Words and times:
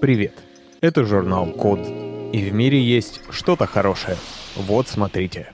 Привет! 0.00 0.32
Это 0.80 1.04
журнал 1.04 1.52
Код. 1.52 1.78
И 2.32 2.48
в 2.48 2.54
мире 2.54 2.80
есть 2.80 3.20
что-то 3.28 3.66
хорошее. 3.66 4.16
Вот 4.56 4.88
смотрите. 4.88 5.52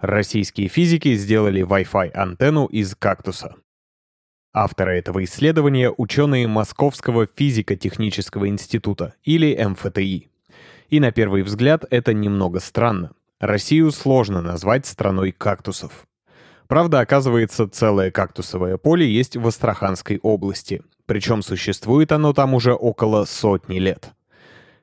Российские 0.00 0.68
физики 0.68 1.14
сделали 1.16 1.62
Wi-Fi 1.62 2.12
антенну 2.12 2.64
из 2.64 2.94
кактуса. 2.94 3.56
Авторы 4.54 4.96
этого 4.96 5.22
исследования— 5.24 5.92
ученые 5.98 6.48
Московского 6.48 7.26
физико-технического 7.26 8.48
института, 8.48 9.16
или 9.22 9.62
МФТИ. 9.62 10.30
И 10.88 11.00
на 11.00 11.12
первый 11.12 11.42
взгляд 11.42 11.84
это 11.90 12.14
немного 12.14 12.58
странно. 12.58 13.12
Россию 13.38 13.90
сложно 13.90 14.40
назвать 14.40 14.86
страной 14.86 15.30
кактусов. 15.30 16.06
Правда, 16.72 17.00
оказывается, 17.00 17.68
целое 17.68 18.10
кактусовое 18.10 18.78
поле 18.78 19.06
есть 19.06 19.36
в 19.36 19.46
Астраханской 19.46 20.18
области. 20.22 20.80
Причем 21.04 21.42
существует 21.42 22.12
оно 22.12 22.32
там 22.32 22.54
уже 22.54 22.72
около 22.72 23.26
сотни 23.26 23.78
лет. 23.78 24.12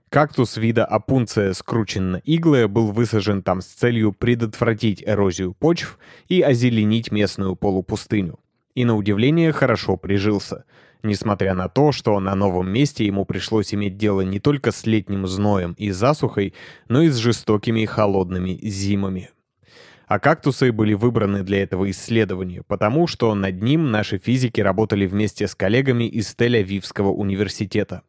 Кактус 0.09 0.57
вида 0.57 0.85
опунция 0.85 1.51
скрученно-иглая 1.51 2.67
был 2.67 2.91
высажен 2.91 3.41
там 3.41 3.61
с 3.61 3.65
целью 3.65 4.13
предотвратить 4.13 5.01
эрозию 5.03 5.55
почв 5.55 5.97
и 6.27 6.41
озеленить 6.43 7.11
местную 7.11 7.55
полупустыню. 7.55 8.37
И 8.75 8.85
на 8.85 8.95
удивление 8.95 9.51
хорошо 9.51 9.97
прижился, 9.97 10.65
несмотря 11.01 11.55
на 11.55 11.69
то, 11.69 11.91
что 11.91 12.19
на 12.19 12.35
новом 12.35 12.71
месте 12.71 13.03
ему 13.03 13.25
пришлось 13.25 13.73
иметь 13.73 13.97
дело 13.97 14.21
не 14.21 14.39
только 14.39 14.71
с 14.71 14.85
летним 14.85 15.25
зноем 15.25 15.73
и 15.75 15.89
засухой, 15.89 16.53
но 16.87 17.01
и 17.01 17.09
с 17.09 17.15
жестокими 17.15 17.83
холодными 17.85 18.59
зимами. 18.61 19.31
А 20.09 20.17
кактусы 20.17 20.71
были 20.71 20.95
выбраны 20.95 21.43
для 21.43 21.61
этого 21.61 21.87
исследования, 21.91 22.63
потому 22.67 23.05
что 23.05 23.35
над 23.35 23.61
ним 23.61 23.91
наши 23.91 24.17
физики 24.17 24.59
работали 24.59 25.05
вместе 25.05 25.47
с 25.47 25.53
коллегами 25.53 26.05
из 26.05 26.35
Тель-Авивского 26.35 27.09
университета. 27.09 28.01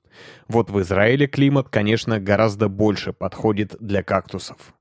Вот 0.48 0.70
в 0.70 0.80
Израиле 0.80 1.26
климат, 1.26 1.68
конечно, 1.68 2.18
гораздо 2.18 2.70
больше 2.70 3.12
подходит 3.12 3.76
для 3.80 4.02
кактусов. 4.02 4.73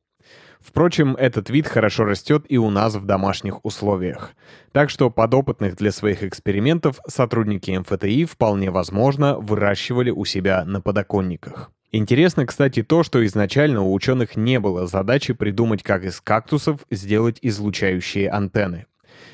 Впрочем, 0.62 1.18
этот 1.18 1.50
вид 1.50 1.68
хорошо 1.68 2.06
растет 2.06 2.46
и 2.48 2.58
у 2.58 2.70
нас 2.70 2.96
в 2.96 3.06
домашних 3.06 3.66
условиях. 3.66 4.32
Так 4.72 4.90
что 4.90 5.10
подопытных 5.10 5.76
для 5.76 5.92
своих 5.92 6.24
экспериментов 6.24 7.02
сотрудники 7.06 7.72
МФТИ 7.72 8.24
вполне 8.24 8.72
возможно 8.72 9.38
выращивали 9.38 10.10
у 10.10 10.24
себя 10.24 10.64
на 10.64 10.80
подоконниках. 10.80 11.70
Интересно, 11.92 12.46
кстати, 12.46 12.84
то, 12.84 13.02
что 13.02 13.26
изначально 13.26 13.82
у 13.82 13.92
ученых 13.92 14.36
не 14.36 14.60
было 14.60 14.86
задачи 14.86 15.34
придумать, 15.34 15.82
как 15.82 16.04
из 16.04 16.22
кактусов 16.22 16.82
сделать 16.92 17.40
излучающие 17.42 18.30
антенны. 18.30 18.86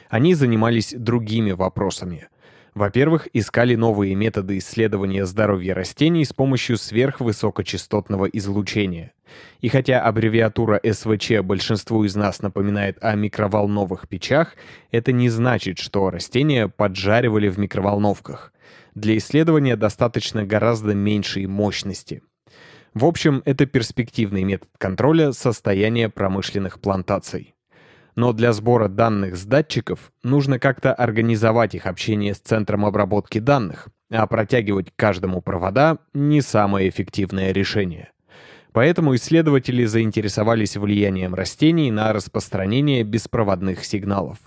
Они 0.09 0.33
занимались 0.35 0.95
другими 0.97 1.51
вопросами. 1.51 2.29
Во-первых, 2.73 3.27
искали 3.33 3.75
новые 3.75 4.15
методы 4.15 4.57
исследования 4.57 5.25
здоровья 5.25 5.73
растений 5.73 6.23
с 6.23 6.31
помощью 6.31 6.77
сверхвысокочастотного 6.77 8.25
излучения. 8.25 9.11
И 9.59 9.67
хотя 9.67 10.01
аббревиатура 10.01 10.79
СВЧ 10.83 11.41
большинству 11.41 12.05
из 12.05 12.15
нас 12.15 12.41
напоминает 12.41 12.97
о 13.01 13.15
микроволновых 13.15 14.07
печах, 14.07 14.55
это 14.91 15.11
не 15.11 15.27
значит, 15.27 15.77
что 15.77 16.09
растения 16.09 16.69
поджаривали 16.69 17.49
в 17.49 17.59
микроволновках. 17.59 18.53
Для 18.93 19.17
исследования 19.17 19.75
достаточно 19.75 20.45
гораздо 20.45 20.93
меньшей 20.93 21.47
мощности— 21.47 22.21
в 22.95 23.03
общем, 23.03 23.41
это 23.43 23.65
перспективный 23.65 24.45
метод 24.45 24.69
контроля 24.77 25.33
состояния 25.33 26.07
промышленных 26.07 26.79
плантаций. 26.79 27.53
Но 28.15 28.31
для 28.31 28.53
сбора 28.53 28.87
данных 28.87 29.35
с 29.35 29.43
датчиков 29.43 30.13
нужно 30.23 30.59
как-то 30.59 30.93
организовать 30.93 31.75
их 31.75 31.87
общение 31.87 32.33
с 32.33 32.39
центром 32.39 32.85
обработки 32.85 33.39
данных, 33.39 33.89
а 34.09 34.25
протягивать 34.27 34.93
каждому 34.95 35.41
провода— 35.41 35.97
не 36.13 36.39
самое 36.39 36.87
эффективное 36.87 37.51
решение. 37.51 38.11
Поэтому 38.71 39.13
исследователи 39.15 39.83
заинтересовались 39.83 40.77
влиянием 40.77 41.35
растений 41.35 41.91
на 41.91 42.13
распространение 42.13 43.03
беспроводных 43.03 43.83
сигналов. 43.83 44.37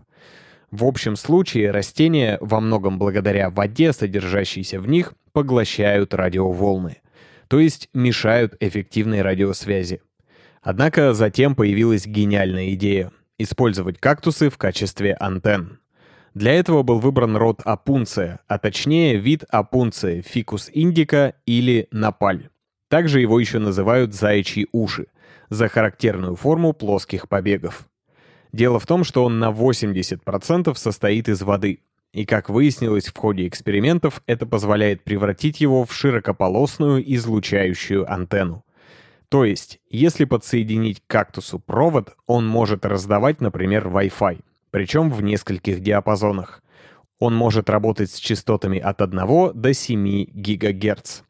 В 0.71 0.87
общем 0.87 1.17
случае 1.17 1.71
растения, 1.71 2.39
во 2.41 2.61
многом 2.61 2.99
благодаря 2.99 3.51
воде, 3.51 3.93
содержащейся 3.93 4.81
в 4.81 4.89
них, 4.89 5.13
поглощают 5.35 6.15
радиоволны— 6.15 7.03
то 7.49 7.59
есть 7.59 7.89
мешают 7.95 8.57
эффективной 8.61 9.23
радиосвязи. 9.23 10.01
Однако 10.63 11.15
затем 11.15 11.55
появилась 11.55 12.07
гениальная 12.07 12.75
идея— 12.75 13.11
использовать 13.39 13.99
кактусы 13.99 14.51
в 14.51 14.59
качестве 14.59 15.15
антенн. 15.15 15.79
Для 16.35 16.53
этого 16.53 16.83
был 16.83 17.01
выбран 17.01 17.37
род 17.37 17.63
апунция, 17.65 18.41
а 18.47 18.59
точнее 18.59 19.17
вид 19.17 19.45
апунция 19.49 20.23
фикус 20.23 20.71
индика 20.73 21.35
или 21.47 21.89
напаль. 21.91 22.51
Также 22.89 23.21
его 23.21 23.41
еще 23.41 23.59
называют 23.59 24.15
заячьи 24.15 24.69
уши, 24.73 25.07
за 25.49 25.69
характерную 25.69 26.37
форму 26.37 26.73
плоских 26.75 27.29
побегов. 27.29 27.89
Дело 28.53 28.79
в 28.79 28.87
том, 28.87 29.05
что 29.05 29.25
он 29.25 29.39
на 29.39 29.51
80% 29.51 30.75
состоит 30.75 31.29
из 31.29 31.43
воды, 31.43 31.81
и, 32.19 32.25
как 32.25 32.51
выяснилось 32.51 33.07
в 33.07 33.17
ходе 33.17 33.47
экспериментов, 33.47 34.23
это 34.27 34.45
позволяет 34.45 35.05
превратить 35.05 35.61
его 35.61 35.85
в 35.85 35.93
широкополосную 35.95 37.01
излучающую 37.15 38.13
антенну. 38.13 38.65
То 39.29 39.45
есть, 39.45 39.79
если 39.89 40.25
подсоединить 40.25 41.01
к 41.01 41.07
кактусу 41.07 41.61
провод, 41.61 42.17
он 42.27 42.45
может 42.45 42.85
раздавать, 42.85 43.41
например, 43.41 43.87
Wi-Fi, 43.87 44.41
причем 44.73 45.13
в 45.13 45.23
нескольких 45.23 45.79
диапазонах. 45.79 46.61
Он 47.21 47.37
может 47.37 47.71
работать 47.71 48.11
с 48.11 48.17
частотами 48.17 48.81
от 48.81 49.01
1 49.01 49.53
до 49.55 49.73
7 49.73 50.25
ГГц. 50.33 51.21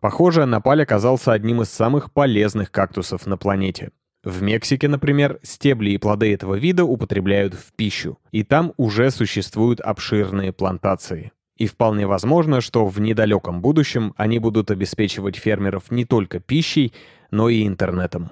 Похоже, 0.00 0.46
Напаль 0.46 0.84
оказался 0.84 1.34
одним 1.34 1.60
из 1.60 1.68
самых 1.68 2.10
полезных 2.14 2.70
кактусов 2.70 3.26
на 3.26 3.36
планете. 3.36 3.90
В 4.24 4.40
Мексике, 4.40 4.88
например, 4.88 5.38
стебли 5.42 5.90
и 5.90 5.98
плоды 5.98 6.32
этого 6.32 6.54
вида 6.54 6.84
употребляют 6.84 7.52
в 7.52 7.72
пищу, 7.74 8.18
и 8.32 8.42
там 8.42 8.72
уже 8.78 9.10
существуют 9.10 9.80
обширные 9.80 10.52
плантации. 10.52 11.32
И 11.58 11.66
вполне 11.66 12.06
возможно, 12.06 12.60
что 12.60 12.86
в 12.86 12.98
недалеком 13.00 13.60
будущем 13.60 14.14
они 14.16 14.38
будут 14.38 14.70
обеспечивать 14.70 15.36
фермеров 15.36 15.90
не 15.90 16.06
только 16.06 16.40
пищей, 16.40 16.94
но 17.30 17.50
и 17.50 17.66
интернетом. 17.66 18.30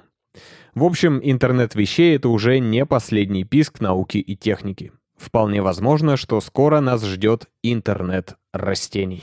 В 0.75 0.85
общем, 0.85 1.21
интернет 1.23 1.75
вещей— 1.75 2.17
это 2.17 2.31
уже 2.31 2.59
не 2.59 2.87
последний 2.87 3.45
писк 3.45 3.81
науки 3.81 4.17
и 4.17 4.35
техники. 4.35 4.93
Вполне 5.19 5.61
возможно, 5.61 6.17
что 6.17 6.41
скоро 6.41 6.81
нас 6.81 7.05
ждет 7.05 7.49
интернет 7.63 8.37
растений. 8.53 9.23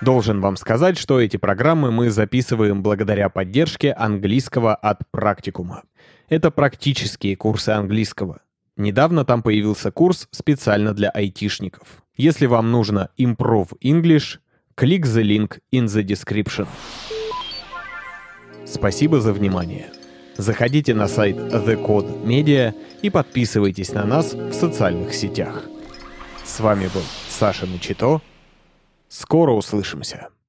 Должен 0.00 0.40
вам 0.40 0.56
сказать, 0.56 0.98
что 0.98 1.20
эти 1.20 1.38
программы 1.38 1.90
мы 1.90 2.10
записываем 2.10 2.82
благодаря 2.82 3.28
поддержке 3.28 3.92
английского 3.92 4.74
от 4.74 5.00
практикума. 5.10 5.84
Это 6.28 6.50
практические 6.50 7.36
курсы 7.36 7.70
английского. 7.70 8.40
Недавно 8.76 9.24
там 9.24 9.42
появился 9.42 9.90
курс 9.90 10.28
специально 10.32 10.92
для 10.92 11.08
айтишников. 11.08 12.02
Если 12.16 12.46
вам 12.46 12.70
нужно 12.70 13.08
Improve 13.18 13.70
English, 13.82 14.38
click 14.76 15.02
the 15.02 15.22
link 15.22 15.60
in 15.72 15.86
the 15.86 16.02
description. 16.02 16.66
Спасибо 18.66 19.20
за 19.20 19.32
внимание. 19.32 19.86
Заходите 20.36 20.92
на 20.92 21.08
сайт 21.08 21.36
The 21.36 21.82
Code 21.82 22.22
Media 22.26 22.74
и 23.00 23.08
подписывайтесь 23.08 23.92
на 23.92 24.04
нас 24.04 24.34
в 24.34 24.52
социальных 24.52 25.14
сетях. 25.14 25.64
С 26.44 26.60
вами 26.60 26.90
был 26.92 27.02
Саша 27.28 27.66
Мечето. 27.66 28.20
Скоро 29.08 29.52
услышимся. 29.52 30.28